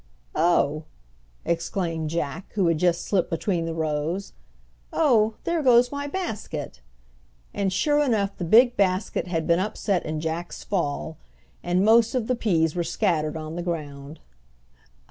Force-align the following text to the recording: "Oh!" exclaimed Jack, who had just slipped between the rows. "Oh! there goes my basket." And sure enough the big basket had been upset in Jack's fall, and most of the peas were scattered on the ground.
"Oh!" 0.33 0.85
exclaimed 1.45 2.09
Jack, 2.09 2.53
who 2.53 2.65
had 2.65 2.79
just 2.79 3.05
slipped 3.05 3.29
between 3.29 3.65
the 3.67 3.73
rows. 3.75 4.33
"Oh! 4.91 5.35
there 5.43 5.61
goes 5.61 5.91
my 5.91 6.07
basket." 6.07 6.81
And 7.53 7.71
sure 7.71 7.99
enough 8.03 8.35
the 8.35 8.43
big 8.43 8.75
basket 8.75 9.27
had 9.27 9.45
been 9.45 9.59
upset 9.59 10.03
in 10.03 10.19
Jack's 10.19 10.63
fall, 10.63 11.17
and 11.61 11.85
most 11.85 12.15
of 12.15 12.25
the 12.25 12.33
peas 12.35 12.73
were 12.75 12.83
scattered 12.83 13.37
on 13.37 13.55
the 13.55 13.61
ground. 13.61 14.19